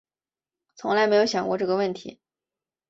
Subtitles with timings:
[0.73, 2.19] 从来没有想过这个问题